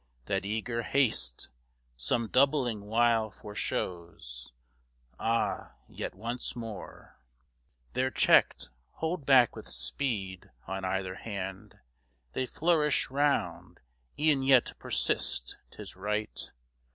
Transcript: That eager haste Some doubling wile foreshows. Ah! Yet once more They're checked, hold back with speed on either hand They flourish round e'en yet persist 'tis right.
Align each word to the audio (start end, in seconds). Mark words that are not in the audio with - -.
That 0.25 0.47
eager 0.47 0.81
haste 0.81 1.49
Some 1.95 2.27
doubling 2.27 2.85
wile 2.85 3.29
foreshows. 3.29 4.51
Ah! 5.19 5.73
Yet 5.87 6.15
once 6.15 6.55
more 6.55 7.19
They're 7.93 8.09
checked, 8.09 8.71
hold 8.93 9.27
back 9.27 9.55
with 9.55 9.67
speed 9.67 10.49
on 10.65 10.83
either 10.83 11.13
hand 11.17 11.77
They 12.33 12.47
flourish 12.47 13.11
round 13.11 13.79
e'en 14.17 14.41
yet 14.41 14.73
persist 14.79 15.57
'tis 15.69 15.95
right. 15.95 16.51